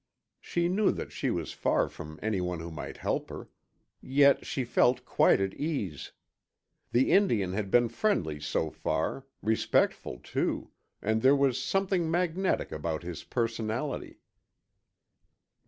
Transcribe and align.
She 0.39 0.67
knew 0.67 0.89
that 0.93 1.11
she 1.11 1.29
was 1.29 1.51
far 1.53 1.87
from 1.87 2.17
anyone 2.23 2.59
who 2.59 2.71
might 2.71 2.97
help 2.97 3.29
her. 3.29 3.49
Yet 4.01 4.47
she 4.47 4.63
felt 4.63 5.05
quite 5.05 5.39
at 5.39 5.53
ease. 5.53 6.11
The 6.91 7.11
Indian 7.11 7.53
had 7.53 7.69
been 7.69 7.87
friendly 7.87 8.39
so 8.39 8.71
far, 8.71 9.27
respectful 9.43 10.17
too, 10.17 10.71
and 11.03 11.21
there 11.21 11.35
was 11.35 11.61
something 11.61 12.09
magnetic 12.09 12.71
about 12.71 13.03
his 13.03 13.23
personality. 13.23 14.17